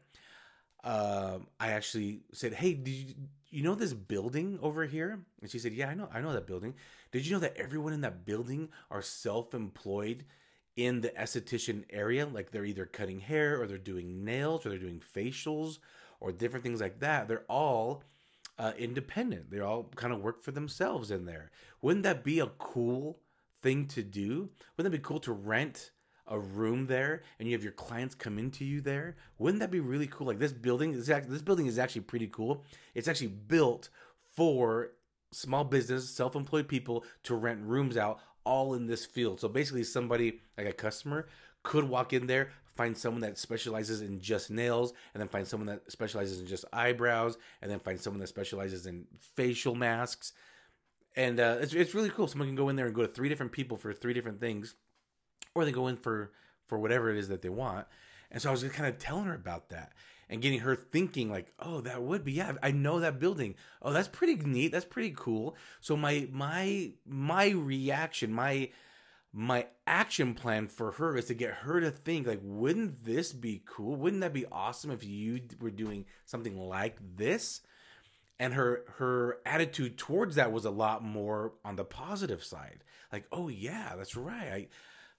um, 0.83 1.49
I 1.59 1.73
actually 1.73 2.21
said, 2.33 2.53
"Hey, 2.53 2.75
did 2.75 2.91
you, 2.91 3.15
you 3.51 3.63
know 3.63 3.75
this 3.75 3.95
building 3.95 4.59
over 4.61 4.85
here?" 4.85 5.25
And 5.41 5.51
she 5.51 5.59
said, 5.59 5.73
"Yeah, 5.73 5.89
I 5.89 5.95
know. 5.95 6.09
I 6.13 6.21
know 6.21 6.33
that 6.33 6.47
building. 6.47 6.75
Did 7.11 7.27
you 7.27 7.33
know 7.33 7.41
that 7.41 7.57
everyone 7.57 7.95
in 7.95 8.03
that 8.03 8.27
building 8.27 8.69
are 8.91 9.01
self-employed 9.01 10.25
in 10.77 11.01
the 11.01 11.11
esthetician 11.11 11.85
area? 11.91 12.27
Like 12.27 12.51
they're 12.51 12.65
either 12.65 12.87
cutting 12.87 13.21
hair 13.21 13.61
or 13.61 13.67
they're 13.67 13.79
doing 13.79 14.25
nails 14.25 14.65
or 14.65 14.71
they're 14.71 14.79
doing 14.79 15.03
facials 15.15 15.79
or 16.21 16.33
different 16.33 16.65
things 16.65 16.81
like 16.81 17.01
that. 17.01 17.29
They're 17.29 17.45
all 17.49 18.03
uh, 18.59 18.73
independent. 18.79 19.51
They 19.51 19.61
all 19.61 19.91
kind 19.97 20.13
of 20.13 20.21
work 20.21 20.43
for 20.43 20.53
themselves 20.53 21.11
in 21.11 21.27
there. 21.27 21.51
Wouldn't 21.83 22.05
that 22.05 22.25
be 22.25 22.41
a 22.41 22.47
cool 22.47 23.21
thing 23.63 23.87
to 23.89 24.03
do? 24.03 24.51
Wouldn't 24.77 24.93
that 24.93 24.99
be 24.99 25.07
cool 25.07 25.21
to 25.21 25.33
rent?" 25.33 25.91
a 26.27 26.39
room 26.39 26.87
there 26.87 27.23
and 27.39 27.47
you 27.47 27.55
have 27.55 27.63
your 27.63 27.73
clients 27.73 28.15
come 28.15 28.39
into 28.39 28.65
you 28.65 28.81
there 28.81 29.17
wouldn't 29.39 29.61
that 29.61 29.71
be 29.71 29.81
really 29.81 30.07
cool 30.07 30.27
like 30.27 30.39
this 30.39 30.53
building 30.53 30.93
this, 30.93 31.07
this 31.07 31.43
building 31.43 31.67
is 31.67 31.79
actually 31.79 32.01
pretty 32.01 32.27
cool 32.27 32.65
it's 32.95 33.09
actually 33.09 33.27
built 33.27 33.91
for 34.35 34.93
small 35.33 35.65
business 35.65 36.09
self-employed 36.09 36.67
people 36.67 37.05
to 37.23 37.35
rent 37.35 37.61
rooms 37.63 37.97
out 37.97 38.21
all 38.45 38.75
in 38.75 38.87
this 38.87 39.05
field. 39.05 39.41
So 39.41 39.49
basically 39.49 39.85
somebody 39.85 40.41
like 40.57 40.67
a 40.67 40.73
customer 40.73 41.27
could 41.63 41.85
walk 41.85 42.13
in 42.13 42.27
there 42.27 42.51
find 42.77 42.97
someone 42.97 43.21
that 43.21 43.39
specializes 43.39 44.01
in 44.01 44.21
just 44.21 44.51
nails 44.51 44.93
and 45.13 45.21
then 45.21 45.29
find 45.29 45.47
someone 45.47 45.67
that 45.67 45.91
specializes 45.91 46.41
in 46.41 46.47
just 46.47 46.65
eyebrows 46.73 47.39
and 47.63 47.71
then 47.71 47.79
find 47.79 48.01
someone 48.01 48.21
that 48.21 48.29
specializes 48.29 48.87
in 48.87 49.07
facial 49.37 49.75
masks. 49.75 50.33
And 51.17 51.39
uh, 51.39 51.59
it's, 51.61 51.73
it's 51.73 51.95
really 51.95 52.11
cool. 52.11 52.27
Someone 52.27 52.49
can 52.49 52.57
go 52.57 52.69
in 52.69 52.77
there 52.77 52.87
and 52.87 52.95
go 52.95 53.03
to 53.03 53.09
three 53.09 53.29
different 53.29 53.53
people 53.53 53.77
for 53.77 53.93
three 53.93 54.13
different 54.13 54.41
things 54.41 54.75
or 55.55 55.65
they 55.65 55.73
go 55.73 55.87
in 55.87 55.97
for 55.97 56.33
for 56.67 56.79
whatever 56.79 57.11
it 57.11 57.19
is 57.19 57.29
that 57.29 57.43
they 57.43 57.49
want. 57.49 57.87
And 58.31 58.41
so 58.41 58.49
I 58.49 58.53
was 58.53 58.63
just 58.63 58.75
kind 58.75 58.89
of 58.89 58.99
telling 58.99 59.27
her 59.27 59.35
about 59.35 59.69
that 59.69 59.93
and 60.29 60.43
getting 60.43 60.61
her 60.61 60.75
thinking 60.75 61.31
like, 61.31 61.53
oh, 61.59 61.81
that 61.83 62.03
would 62.03 62.25
be 62.25 62.33
yeah, 62.33 62.53
I 62.63 62.71
know 62.71 63.01
that 63.01 63.19
building. 63.19 63.55
Oh, 63.83 63.93
that's 63.93 64.09
pretty 64.09 64.37
neat. 64.37 64.73
That's 64.73 64.85
pretty 64.85 65.15
cool. 65.17 65.57
So 65.81 65.97
my 65.97 66.29
my 66.33 66.93
my 67.07 67.49
reaction, 67.51 68.33
my 68.33 68.71
my 69.37 69.67
action 69.85 70.33
plan 70.33 70.69
for 70.69 70.93
her 70.93 71.17
is 71.17 71.25
to 71.25 71.35
get 71.35 71.53
her 71.53 71.81
to 71.81 71.91
think 71.91 72.25
like 72.25 72.39
wouldn't 72.41 73.05
this 73.05 73.33
be 73.33 73.61
cool 73.67 73.97
wouldn't 73.97 74.23
that 74.23 74.33
be 74.33 74.47
awesome 74.53 74.93
if 74.93 75.03
you 75.03 75.41
were 75.61 75.73
doing 75.73 76.05
something 76.25 76.57
like 76.57 76.97
this 77.17 77.61
and 78.39 78.55
her 78.55 78.85
her 78.99 79.39
attitude 79.45 79.99
towards 79.99 80.37
that 80.37 80.53
was 80.53 80.65
a 80.65 80.71
lot 80.71 81.03
more 81.03 81.53
on 81.65 81.75
the 81.75 81.85
positive 81.85 82.45
side 82.45 82.85
like 83.13 83.27
oh 83.33 83.49
yeah 83.49 83.95
that's 83.97 84.17
right 84.17 84.69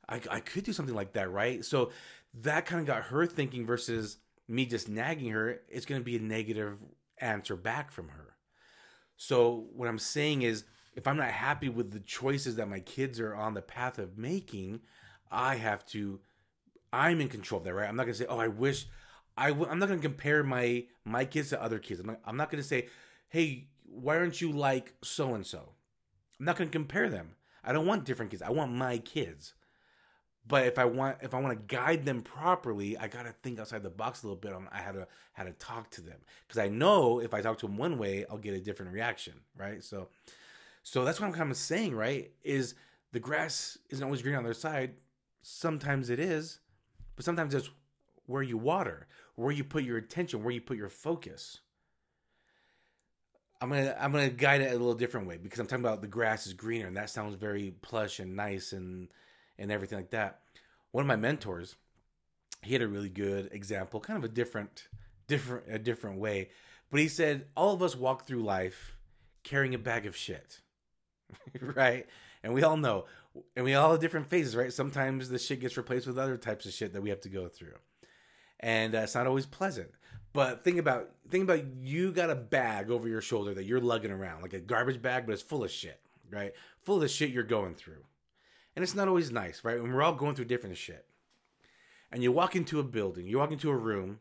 i 0.08 0.16
i, 0.16 0.22
I 0.38 0.40
could 0.40 0.64
do 0.64 0.72
something 0.72 0.96
like 0.96 1.12
that 1.14 1.30
right 1.30 1.66
so 1.66 1.92
that 2.36 2.66
kind 2.66 2.80
of 2.80 2.88
got 2.88 3.04
her 3.04 3.26
thinking 3.26 3.66
versus 3.66 4.18
me 4.48 4.66
just 4.66 4.90
nagging 4.90 5.32
her 5.32 5.62
it's 5.70 5.86
going 5.86 6.00
to 6.00 6.06
be 6.06 6.16
a 6.16 6.22
negative 6.22 6.78
answer 7.20 7.56
back 7.56 7.92
from 7.92 8.10
her 8.10 8.36
so 9.18 9.68
what 9.74 9.88
i'm 9.88 10.00
saying 10.00 10.42
is 10.42 10.66
if 10.96 11.08
I'm 11.08 11.18
not 11.18 11.30
happy 11.30 11.70
with 11.70 11.92
the 11.92 12.00
choices 12.00 12.56
that 12.56 12.70
my 12.70 12.80
kids 12.80 13.20
are 13.20 13.36
on 13.36 13.54
the 13.54 13.62
path 13.62 14.00
of 14.00 14.18
making, 14.18 14.82
I 15.30 15.56
have 15.56 15.86
to. 15.88 16.22
I'm 16.94 17.20
in 17.20 17.28
control 17.28 17.60
of 17.60 17.66
that, 17.66 17.74
right? 17.74 17.90
I'm 17.90 17.98
not 17.98 18.04
gonna 18.04 18.16
say, 18.16 18.26
"Oh, 18.28 18.40
I 18.40 18.48
wish." 18.48 18.88
I 19.38 19.50
w- 19.50 19.70
I'm 19.70 19.80
not 19.80 19.90
gonna 19.90 20.02
compare 20.02 20.44
my 20.44 20.86
my 21.04 21.26
kids 21.26 21.50
to 21.50 21.62
other 21.62 21.80
kids. 21.80 22.00
I'm 22.00 22.08
not, 22.08 22.22
I'm 22.26 22.38
not 22.38 22.50
gonna 22.50 22.64
say, 22.64 22.88
"Hey, 23.28 23.68
why 23.84 24.18
aren't 24.18 24.40
you 24.40 24.52
like 24.54 24.94
so 25.04 25.36
and 25.36 25.46
so?" 25.46 25.74
I'm 26.40 26.46
not 26.46 26.56
gonna 26.56 26.70
compare 26.70 27.10
them. 27.10 27.36
I 27.64 27.74
don't 27.74 27.86
want 27.86 28.06
different 28.06 28.32
kids. 28.32 28.42
I 28.42 28.52
want 28.52 28.72
my 28.72 28.98
kids. 29.00 29.54
But 30.48 30.68
if 30.68 30.78
I 30.78 30.86
want 30.86 31.18
if 31.22 31.34
I 31.34 31.40
want 31.40 31.58
to 31.58 31.76
guide 31.76 32.06
them 32.06 32.22
properly, 32.22 32.98
I 32.98 33.08
gotta 33.08 33.34
think 33.44 33.60
outside 33.60 33.84
the 33.84 33.90
box 33.90 34.24
a 34.24 34.28
little 34.28 34.40
bit 34.40 34.54
on 34.54 34.68
how 34.72 34.92
to 34.92 35.08
how 35.34 35.44
to 35.44 35.54
talk 35.54 35.90
to 35.92 36.02
them 36.02 36.18
because 36.48 36.60
I 36.60 36.68
know 36.68 37.20
if 37.20 37.34
I 37.34 37.42
talk 37.42 37.58
to 37.60 37.68
them 37.68 37.78
one 37.78 37.98
way, 37.98 38.26
I'll 38.30 38.38
get 38.38 38.54
a 38.54 38.60
different 38.60 38.92
reaction, 38.92 39.34
right? 39.58 39.84
So 39.84 40.10
so 40.84 41.04
that's 41.04 41.20
what 41.20 41.28
I'm 41.28 41.34
kind 41.34 41.50
of 41.50 41.58
saying, 41.58 41.96
right? 41.96 42.32
Is 42.44 42.76
the 43.12 43.20
grass 43.20 43.78
isn't 43.90 44.04
always 44.04 44.22
green 44.22 44.36
on 44.36 44.44
their 44.44 44.54
side. 44.54 44.96
Sometimes 45.42 46.10
it 46.10 46.20
is, 46.20 46.60
but 47.16 47.26
sometimes 47.26 47.56
it's 47.56 47.70
where 48.28 48.44
you 48.44 48.58
water, 48.58 49.08
where 49.36 49.52
you 49.52 49.64
put 49.64 49.84
your 49.84 49.98
attention, 49.98 50.44
where 50.44 50.54
you 50.54 50.62
put 50.62 50.78
your 50.78 50.90
focus. 50.90 51.60
I'm 53.62 53.70
gonna 53.70 53.96
I'm 54.00 54.12
gonna 54.12 54.30
guide 54.30 54.62
it 54.62 54.70
a 54.70 54.78
little 54.78 54.94
different 54.94 55.28
way 55.28 55.38
because 55.38 55.60
I'm 55.60 55.66
talking 55.66 55.84
about 55.84 56.02
the 56.02 56.08
grass 56.08 56.46
is 56.46 56.54
greener 56.54 56.88
and 56.88 56.98
that 56.98 57.10
sounds 57.10 57.34
very 57.36 57.74
plush 57.82 58.20
and 58.20 58.36
nice 58.36 58.74
and 58.74 59.08
and 59.58 59.72
everything 59.72 59.98
like 59.98 60.12
that. 60.12 60.40
One 60.92 61.04
of 61.04 61.08
my 61.08 61.16
mentors, 61.16 61.76
he 62.62 62.74
had 62.74 62.82
a 62.82 62.88
really 62.88 63.10
good 63.10 63.50
example, 63.52 64.00
kind 64.00 64.18
of 64.18 64.24
a 64.24 64.34
different 64.34 64.88
different 65.28 65.66
a 65.70 65.80
different 65.80 66.20
way, 66.20 66.50
but 66.92 67.00
he 67.00 67.08
said 67.08 67.48
all 67.56 67.74
of 67.74 67.82
us 67.82 67.96
walk 67.96 68.26
through 68.26 68.44
life 68.44 68.96
carrying 69.44 69.74
a 69.74 69.80
bag 69.80 70.06
of 70.06 70.16
shit. 70.16 70.62
right? 71.62 72.06
And 72.44 72.54
we 72.54 72.64
all 72.64 72.78
know, 72.78 73.06
and 73.56 73.66
we 73.66 73.74
all 73.74 73.92
have 73.92 74.00
different 74.00 74.28
phases, 74.28 74.56
right? 74.56 74.72
Sometimes 74.72 75.30
the 75.30 75.40
shit 75.40 75.60
gets 75.60 75.78
replaced 75.78 76.08
with 76.08 76.20
other 76.20 76.38
types 76.38 76.66
of 76.66 76.74
shit 76.74 76.94
that 76.94 77.02
we 77.02 77.10
have 77.10 77.22
to 77.22 77.30
go 77.30 77.48
through, 77.48 77.76
and 78.60 78.94
uh, 78.94 79.00
it's 79.00 79.16
not 79.16 79.28
always 79.28 79.46
pleasant. 79.46 79.90
But 80.34 80.64
think 80.64 80.78
about 80.78 81.12
think 81.30 81.44
about 81.44 81.66
you 81.80 82.12
got 82.12 82.30
a 82.30 82.36
bag 82.36 82.92
over 82.92 83.08
your 83.08 83.22
shoulder 83.22 83.54
that 83.54 83.64
you're 83.64 83.80
lugging 83.80 84.12
around, 84.12 84.42
like 84.42 84.54
a 84.54 84.60
garbage 84.60 85.02
bag, 85.02 85.26
but 85.26 85.34
it's 85.34 85.42
full 85.42 85.64
of 85.64 85.72
shit, 85.72 86.00
right? 86.30 86.54
Full 86.84 86.96
of 86.96 87.02
the 87.02 87.08
shit 87.08 87.32
you're 87.32 87.44
going 87.44 87.74
through, 87.74 88.04
and 88.76 88.84
it's 88.84 88.96
not 88.96 89.08
always 89.08 89.32
nice, 89.32 89.64
right? 89.64 89.82
When 89.82 89.94
we're 89.94 90.04
all 90.04 90.14
going 90.14 90.36
through 90.36 90.46
different 90.46 90.78
shit, 90.78 91.06
and 92.12 92.22
you 92.24 92.32
walk 92.32 92.56
into 92.56 92.80
a 92.80 92.84
building, 92.84 93.28
you 93.28 93.38
walk 93.38 93.52
into 93.52 93.70
a 93.70 93.76
room, 93.76 94.20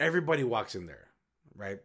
everybody 0.00 0.44
walks 0.44 0.74
in 0.74 0.86
there, 0.86 1.08
right? 1.54 1.80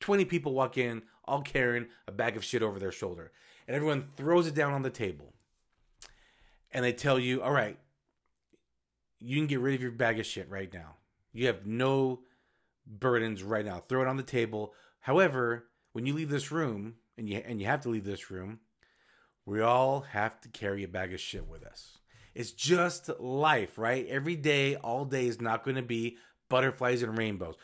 20 0.00 0.24
people 0.26 0.52
walk 0.52 0.76
in, 0.78 1.02
all 1.24 1.42
carrying 1.42 1.86
a 2.06 2.12
bag 2.12 2.36
of 2.36 2.44
shit 2.44 2.62
over 2.62 2.78
their 2.78 2.92
shoulder 2.92 3.32
and 3.66 3.74
everyone 3.74 4.06
throws 4.16 4.46
it 4.46 4.54
down 4.54 4.72
on 4.72 4.82
the 4.82 4.90
table. 4.90 5.32
And 6.72 6.84
they 6.84 6.92
tell 6.92 7.18
you, 7.18 7.42
all 7.42 7.52
right, 7.52 7.78
you 9.18 9.36
can 9.36 9.46
get 9.46 9.60
rid 9.60 9.74
of 9.74 9.82
your 9.82 9.90
bag 9.90 10.20
of 10.20 10.26
shit 10.26 10.48
right 10.50 10.72
now. 10.72 10.96
You 11.32 11.46
have 11.46 11.66
no 11.66 12.20
burdens 12.86 13.42
right 13.42 13.64
now. 13.64 13.80
Throw 13.80 14.02
it 14.02 14.08
on 14.08 14.16
the 14.16 14.22
table. 14.22 14.74
However, 15.00 15.66
when 15.92 16.06
you 16.06 16.14
leave 16.14 16.30
this 16.30 16.52
room, 16.52 16.94
and 17.18 17.28
you 17.28 17.42
and 17.46 17.60
you 17.60 17.66
have 17.66 17.80
to 17.82 17.88
leave 17.88 18.04
this 18.04 18.30
room, 18.30 18.60
we 19.46 19.60
all 19.60 20.00
have 20.00 20.40
to 20.42 20.48
carry 20.48 20.82
a 20.84 20.88
bag 20.88 21.14
of 21.14 21.20
shit 21.20 21.48
with 21.48 21.64
us. 21.64 21.98
It's 22.34 22.50
just 22.50 23.08
life, 23.20 23.78
right? 23.78 24.06
Every 24.08 24.36
day, 24.36 24.74
all 24.74 25.06
day 25.06 25.26
is 25.26 25.40
not 25.40 25.64
going 25.64 25.76
to 25.76 25.82
be 25.82 26.18
butterflies 26.48 27.02
and 27.02 27.16
rainbows. 27.16 27.54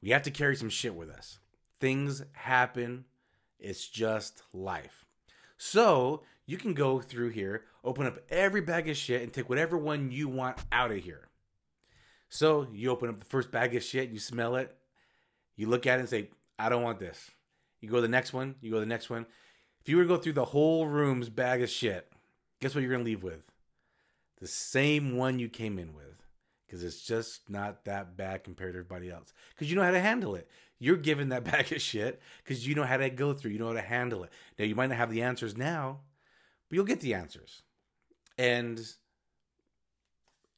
We 0.00 0.10
have 0.10 0.22
to 0.22 0.30
carry 0.30 0.56
some 0.56 0.70
shit 0.70 0.94
with 0.94 1.10
us. 1.10 1.38
Things 1.80 2.22
happen. 2.32 3.04
It's 3.58 3.86
just 3.86 4.42
life. 4.54 5.04
So 5.58 6.22
you 6.46 6.56
can 6.56 6.74
go 6.74 7.00
through 7.00 7.30
here, 7.30 7.64
open 7.84 8.06
up 8.06 8.18
every 8.30 8.60
bag 8.60 8.88
of 8.88 8.96
shit, 8.96 9.22
and 9.22 9.32
take 9.32 9.48
whatever 9.48 9.76
one 9.76 10.10
you 10.10 10.28
want 10.28 10.58
out 10.70 10.92
of 10.92 10.98
here. 10.98 11.28
So 12.28 12.68
you 12.72 12.90
open 12.90 13.08
up 13.08 13.18
the 13.18 13.24
first 13.24 13.50
bag 13.50 13.74
of 13.74 13.82
shit, 13.82 14.10
you 14.10 14.18
smell 14.18 14.56
it, 14.56 14.74
you 15.56 15.68
look 15.68 15.86
at 15.86 15.98
it 15.98 16.00
and 16.00 16.08
say, 16.08 16.30
I 16.58 16.68
don't 16.68 16.82
want 16.82 16.98
this. 16.98 17.30
You 17.80 17.88
go 17.88 17.96
to 17.96 18.02
the 18.02 18.08
next 18.08 18.32
one, 18.32 18.54
you 18.60 18.70
go 18.70 18.76
to 18.76 18.80
the 18.80 18.86
next 18.86 19.10
one. 19.10 19.26
If 19.86 19.90
you 19.90 19.98
were 19.98 20.02
to 20.02 20.08
go 20.08 20.16
through 20.16 20.32
the 20.32 20.46
whole 20.46 20.88
room's 20.88 21.28
bag 21.28 21.62
of 21.62 21.70
shit, 21.70 22.10
guess 22.58 22.74
what 22.74 22.80
you're 22.80 22.90
going 22.90 23.04
to 23.04 23.08
leave 23.08 23.22
with? 23.22 23.44
The 24.40 24.48
same 24.48 25.16
one 25.16 25.38
you 25.38 25.48
came 25.48 25.78
in 25.78 25.94
with. 25.94 26.24
Because 26.66 26.82
it's 26.82 27.02
just 27.02 27.48
not 27.48 27.84
that 27.84 28.16
bad 28.16 28.42
compared 28.42 28.72
to 28.72 28.80
everybody 28.80 29.12
else. 29.12 29.32
Because 29.50 29.70
you 29.70 29.76
know 29.76 29.84
how 29.84 29.92
to 29.92 30.00
handle 30.00 30.34
it. 30.34 30.50
You're 30.80 30.96
given 30.96 31.28
that 31.28 31.44
bag 31.52 31.70
of 31.70 31.80
shit 31.80 32.20
because 32.42 32.66
you 32.66 32.74
know 32.74 32.82
how 32.82 32.96
to 32.96 33.08
go 33.10 33.32
through, 33.32 33.52
you 33.52 33.60
know 33.60 33.68
how 33.68 33.74
to 33.74 33.80
handle 33.80 34.24
it. 34.24 34.32
Now, 34.58 34.64
you 34.64 34.74
might 34.74 34.88
not 34.88 34.98
have 34.98 35.12
the 35.12 35.22
answers 35.22 35.56
now, 35.56 36.00
but 36.68 36.74
you'll 36.74 36.84
get 36.84 37.00
the 37.00 37.14
answers. 37.14 37.62
And 38.36 38.80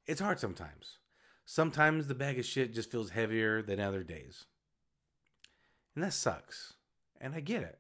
it's 0.07 0.23
hard 0.23 0.41
sometimes. 0.41 0.97
Sometimes 1.45 2.07
the 2.07 2.15
bag 2.15 2.39
of 2.39 2.47
shit 2.47 2.73
just 2.73 2.91
feels 2.91 3.11
heavier 3.11 3.61
than 3.61 3.79
other 3.79 4.03
days. 4.03 4.47
And 5.95 6.03
that 6.03 6.15
sucks. 6.15 6.73
And 7.21 7.35
I 7.35 7.41
get 7.41 7.61
it. 7.61 7.79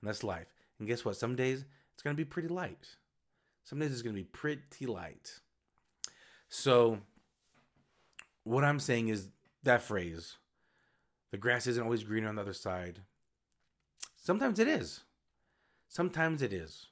And 0.00 0.08
that's 0.08 0.22
life. 0.22 0.46
And 0.78 0.88
guess 0.88 1.04
what? 1.04 1.16
Some 1.16 1.36
days 1.36 1.64
it's 1.94 2.02
going 2.02 2.14
to 2.14 2.20
be 2.20 2.24
pretty 2.24 2.48
light. 2.48 2.96
Some 3.64 3.78
days 3.78 3.92
it's 3.92 4.02
going 4.02 4.14
to 4.14 4.22
be 4.22 4.28
pretty 4.28 4.86
light. 4.86 5.40
So, 6.48 6.98
what 8.44 8.64
I'm 8.64 8.80
saying 8.80 9.08
is 9.08 9.28
that 9.64 9.82
phrase 9.82 10.36
the 11.30 11.36
grass 11.36 11.66
isn't 11.66 11.82
always 11.82 12.04
greener 12.04 12.28
on 12.28 12.36
the 12.36 12.42
other 12.42 12.54
side. 12.54 13.00
Sometimes 14.16 14.58
it 14.58 14.68
is. 14.68 15.00
Sometimes 15.88 16.42
it 16.42 16.52
is. 16.52 16.86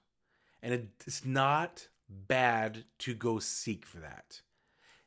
And 0.62 0.88
it's 1.06 1.24
not 1.24 1.88
bad 2.08 2.84
to 2.98 3.14
go 3.14 3.38
seek 3.38 3.86
for 3.86 3.98
that. 4.00 4.40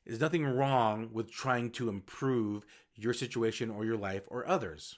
There's 0.06 0.20
nothing 0.20 0.46
wrong 0.46 1.10
with 1.14 1.32
trying 1.32 1.70
to 1.72 1.90
improve 1.90 2.66
your 2.96 3.14
situation 3.14 3.70
or 3.70 3.86
your 3.86 3.98
life 3.98 4.24
or 4.28 4.48
others. 4.48 4.98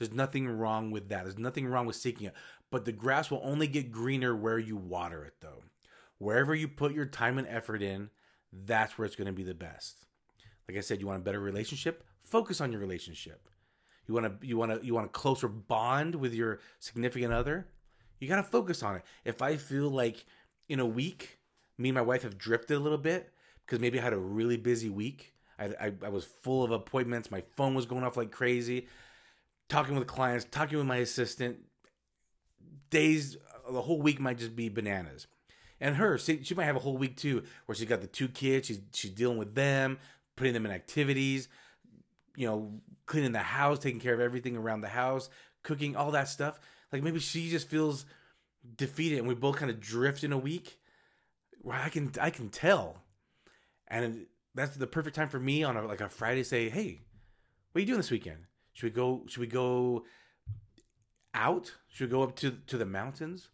There's 0.00 0.14
nothing 0.14 0.48
wrong 0.48 0.90
with 0.90 1.10
that. 1.10 1.24
There's 1.24 1.38
nothing 1.38 1.66
wrong 1.66 1.84
with 1.84 1.94
seeking 1.94 2.26
it. 2.26 2.34
But 2.70 2.86
the 2.86 2.92
grass 2.92 3.30
will 3.30 3.42
only 3.44 3.66
get 3.66 3.92
greener 3.92 4.34
where 4.34 4.58
you 4.58 4.74
water 4.74 5.24
it, 5.24 5.34
though. 5.42 5.62
Wherever 6.16 6.54
you 6.54 6.68
put 6.68 6.94
your 6.94 7.04
time 7.04 7.36
and 7.36 7.46
effort 7.46 7.82
in, 7.82 8.08
that's 8.50 8.96
where 8.96 9.04
it's 9.04 9.14
going 9.14 9.26
to 9.26 9.32
be 9.32 9.42
the 9.42 9.54
best. 9.54 10.06
Like 10.66 10.78
I 10.78 10.80
said, 10.80 11.00
you 11.02 11.06
want 11.06 11.20
a 11.20 11.22
better 11.22 11.38
relationship? 11.38 12.02
Focus 12.22 12.62
on 12.62 12.72
your 12.72 12.80
relationship. 12.80 13.46
You 14.08 14.14
want 14.14 14.40
to 14.40 14.46
you 14.46 14.56
want 14.56 14.80
to 14.80 14.86
you 14.86 14.94
want 14.94 15.06
a 15.06 15.10
closer 15.10 15.48
bond 15.48 16.14
with 16.14 16.32
your 16.32 16.60
significant 16.78 17.34
other? 17.34 17.68
You 18.20 18.26
got 18.26 18.36
to 18.36 18.42
focus 18.42 18.82
on 18.82 18.96
it. 18.96 19.02
If 19.24 19.42
I 19.42 19.56
feel 19.56 19.90
like 19.90 20.24
in 20.68 20.80
a 20.80 20.86
week 20.86 21.40
me 21.80 21.88
and 21.88 21.96
my 21.96 22.02
wife 22.02 22.22
have 22.22 22.38
drifted 22.38 22.76
a 22.76 22.80
little 22.80 22.98
bit 22.98 23.32
because 23.64 23.80
maybe 23.80 23.98
I 23.98 24.02
had 24.02 24.12
a 24.12 24.18
really 24.18 24.56
busy 24.56 24.90
week. 24.90 25.32
I, 25.58 25.64
I, 25.80 25.92
I 26.04 26.08
was 26.08 26.24
full 26.24 26.62
of 26.62 26.70
appointments. 26.70 27.30
My 27.30 27.42
phone 27.56 27.74
was 27.74 27.86
going 27.86 28.04
off 28.04 28.16
like 28.16 28.30
crazy. 28.30 28.86
Talking 29.70 29.94
with 29.94 30.08
clients, 30.08 30.46
talking 30.50 30.76
with 30.76 30.86
my 30.86 30.96
assistant. 30.96 31.58
Days, 32.90 33.36
uh, 33.66 33.72
the 33.72 33.80
whole 33.80 34.02
week 34.02 34.18
might 34.18 34.36
just 34.36 34.56
be 34.56 34.68
bananas. 34.68 35.28
And 35.80 35.94
her, 35.96 36.18
she, 36.18 36.42
she 36.42 36.54
might 36.54 36.64
have 36.64 36.76
a 36.76 36.80
whole 36.80 36.98
week 36.98 37.16
too, 37.16 37.44
where 37.64 37.76
she's 37.76 37.88
got 37.88 38.00
the 38.00 38.08
two 38.08 38.28
kids. 38.28 38.66
She's 38.66 38.80
she's 38.92 39.12
dealing 39.12 39.38
with 39.38 39.54
them, 39.54 39.98
putting 40.36 40.52
them 40.52 40.66
in 40.66 40.72
activities, 40.72 41.48
you 42.36 42.46
know, 42.46 42.80
cleaning 43.06 43.32
the 43.32 43.38
house, 43.38 43.78
taking 43.78 44.00
care 44.00 44.12
of 44.12 44.20
everything 44.20 44.56
around 44.56 44.80
the 44.80 44.88
house, 44.88 45.30
cooking, 45.62 45.96
all 45.96 46.10
that 46.10 46.28
stuff. 46.28 46.60
Like 46.92 47.02
maybe 47.04 47.20
she 47.20 47.48
just 47.48 47.68
feels 47.68 48.04
defeated 48.76 49.20
and 49.20 49.28
we 49.28 49.34
both 49.34 49.56
kind 49.56 49.70
of 49.70 49.80
drift 49.80 50.24
in 50.24 50.32
a 50.32 50.38
week. 50.38 50.80
Where 51.62 51.78
I 51.78 51.90
can 51.90 52.10
I 52.20 52.30
can 52.30 52.48
tell. 52.48 52.96
And 53.86 54.26
that's 54.54 54.76
the 54.76 54.86
perfect 54.86 55.14
time 55.14 55.28
for 55.28 55.38
me 55.38 55.62
on 55.62 55.76
a, 55.76 55.86
like 55.86 56.00
a 56.00 56.08
Friday 56.08 56.42
say, 56.42 56.68
"Hey, 56.68 57.02
what 57.70 57.78
are 57.78 57.80
you 57.80 57.86
doing 57.86 57.98
this 57.98 58.10
weekend? 58.10 58.46
Should 58.72 58.86
we 58.86 58.90
go 58.90 59.24
should 59.28 59.40
we 59.40 59.46
go 59.46 60.04
out? 61.34 61.72
Should 61.88 62.08
we 62.08 62.10
go 62.10 62.22
up 62.22 62.36
to 62.36 62.52
to 62.66 62.78
the 62.78 62.86
mountains? 62.86 63.48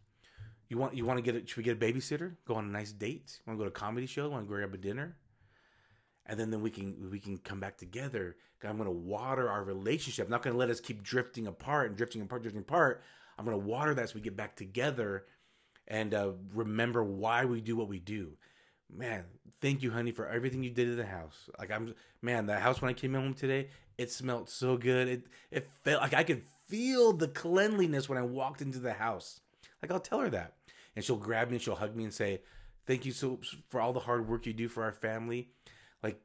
You 0.69 0.79
want 0.79 0.95
you 0.95 1.05
want 1.05 1.19
to 1.19 1.23
get 1.23 1.43
a, 1.43 1.47
should 1.47 1.59
we 1.59 1.63
get 1.63 1.77
a 1.77 1.81
babysitter? 1.81 2.37
Go 2.47 2.55
on 2.55 2.65
a 2.65 2.69
nice 2.69 2.93
date? 2.93 3.41
Want 3.47 3.59
to 3.59 3.65
go 3.65 3.71
to 3.71 3.77
a 3.77 3.81
comedy 3.81 4.07
show? 4.07 4.29
Want 4.29 4.45
to 4.45 4.49
grab 4.49 4.75
a 4.75 4.79
dinner? 4.79 5.17
and 6.29 6.39
then 6.39 6.51
then 6.51 6.61
we 6.61 6.71
can 6.71 7.11
we 7.11 7.21
can 7.21 7.39
come 7.39 7.61
back 7.61 7.77
together. 7.77 8.37
I'm 8.65 8.79
going 8.79 8.87
to 8.87 8.91
water 8.91 9.49
our 9.49 9.63
relationship. 9.63 10.27
I'm 10.27 10.31
not 10.31 10.43
going 10.43 10.55
to 10.55 10.59
let 10.59 10.71
us 10.71 10.81
keep 10.81 11.05
drifting 11.05 11.47
apart 11.47 11.87
and 11.87 11.97
drifting 11.97 12.21
apart, 12.21 12.43
drifting 12.43 12.63
apart. 12.63 13.03
I'm 13.39 13.45
going 13.45 13.57
to 13.57 13.65
water 13.65 13.95
that 13.95 14.09
so 14.09 14.17
we 14.17 14.23
get 14.23 14.37
back 14.37 14.57
together 14.57 15.27
and 15.87 16.13
uh, 16.13 16.33
remember 16.53 17.05
why 17.05 17.45
we 17.45 17.61
do 17.61 17.77
what 17.77 17.87
we 17.87 18.01
do. 18.01 18.33
Man, 18.95 19.25
thank 19.61 19.83
you, 19.83 19.91
honey, 19.91 20.13
for 20.13 20.29
everything 20.29 20.63
you 20.63 20.71
did 20.71 20.87
to 20.87 20.95
the 20.95 21.07
house. 21.07 21.49
Like 21.59 21.71
I'm, 21.71 21.95
man, 22.23 22.47
the 22.47 22.59
house 22.59 22.81
when 22.81 22.91
I 22.91 22.95
came 22.95 23.15
home 23.15 23.35
today, 23.35 23.69
it 23.99 24.11
smelled 24.11 24.49
so 24.49 24.77
good. 24.77 25.09
It 25.09 25.27
it 25.51 25.69
felt 25.85 26.03
like 26.03 26.15
I 26.15 26.23
could 26.23 26.43
feel 26.67 27.13
the 27.13 27.29
cleanliness 27.29 28.09
when 28.09 28.19
I 28.19 28.23
walked 28.23 28.63
into 28.63 28.79
the 28.79 28.95
house. 28.95 29.41
Like 29.83 29.91
I'll 29.91 30.01
tell 30.01 30.21
her 30.21 30.31
that, 30.31 30.55
and 30.95 31.05
she'll 31.05 31.17
grab 31.17 31.49
me 31.49 31.57
and 31.57 31.63
she'll 31.63 31.75
hug 31.75 31.97
me 31.97 32.05
and 32.05 32.15
say, 32.15 32.43
"Thank 32.87 33.05
you 33.05 33.13
so 33.13 33.41
for 33.69 33.81
all 33.81 33.93
the 33.93 34.01
hard 34.01 34.29
work 34.29 34.47
you 34.47 34.53
do 34.53 34.69
for 34.69 34.85
our 34.85 34.93
family." 34.93 35.51
Like 36.03 36.21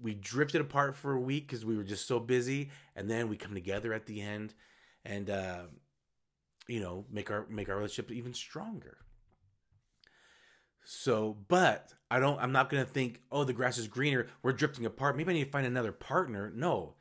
we 0.00 0.14
drifted 0.14 0.60
apart 0.60 0.94
for 0.94 1.12
a 1.12 1.20
week 1.20 1.46
because 1.46 1.64
we 1.64 1.76
were 1.76 1.84
just 1.84 2.06
so 2.06 2.20
busy, 2.20 2.70
and 2.96 3.10
then 3.10 3.28
we 3.28 3.36
come 3.36 3.54
together 3.54 3.92
at 3.92 4.06
the 4.06 4.20
end, 4.20 4.54
and 5.04 5.28
uh, 5.30 5.62
you 6.68 6.80
know 6.80 7.06
make 7.10 7.30
our 7.30 7.46
make 7.48 7.68
our 7.68 7.76
relationship 7.76 8.12
even 8.12 8.34
stronger. 8.34 8.98
So, 10.84 11.36
but 11.48 11.94
I 12.10 12.18
don't. 12.18 12.40
I'm 12.40 12.52
not 12.52 12.70
gonna 12.70 12.84
think, 12.84 13.22
oh, 13.30 13.44
the 13.44 13.52
grass 13.52 13.78
is 13.78 13.88
greener. 13.88 14.26
We're 14.42 14.52
drifting 14.52 14.86
apart. 14.86 15.16
Maybe 15.16 15.30
I 15.30 15.34
need 15.34 15.44
to 15.44 15.50
find 15.50 15.66
another 15.66 15.92
partner. 15.92 16.52
No, 16.54 16.94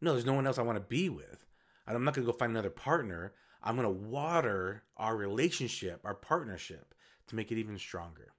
no, 0.00 0.12
there's 0.12 0.26
no 0.26 0.34
one 0.34 0.46
else 0.46 0.58
I 0.58 0.62
want 0.62 0.76
to 0.76 0.84
be 0.84 1.08
with. 1.08 1.44
I'm 1.86 2.04
not 2.04 2.14
gonna 2.14 2.26
go 2.26 2.32
find 2.32 2.52
another 2.52 2.70
partner. 2.70 3.34
I'm 3.62 3.76
gonna 3.76 3.90
water 3.90 4.84
our 4.96 5.16
relationship, 5.16 6.00
our 6.04 6.14
partnership, 6.14 6.94
to 7.28 7.36
make 7.36 7.52
it 7.52 7.58
even 7.58 7.78
stronger. 7.78 8.32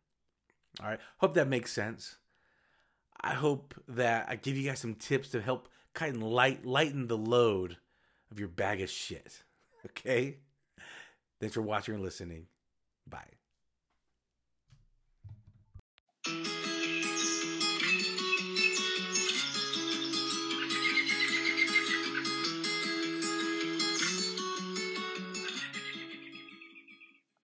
All 0.82 0.88
right. 0.88 1.00
Hope 1.18 1.34
that 1.36 1.48
makes 1.48 1.72
sense. 1.72 2.18
I 3.22 3.34
hope 3.34 3.74
that 3.88 4.28
I 4.30 4.36
give 4.36 4.58
you 4.58 4.70
guys 4.70 4.80
some 4.80 4.96
tips 4.96 5.30
to 5.30 5.42
help 5.42 5.70
kind 5.94 6.16
of 6.16 6.24
light 6.24 6.66
lighten 6.66 7.08
the 7.08 7.18
load 7.18 7.78
of 8.32 8.40
your 8.40 8.50
bag 8.50 8.82
of 8.82 8.90
shit. 8.90 9.44
Okay. 9.86 10.38
Thanks 11.40 11.54
for 11.54 11.62
watching 11.62 11.94
and 11.94 12.04
listening. 12.04 12.48
Bye. 13.08 13.35
Thank 16.26 16.48
you. 16.48 16.65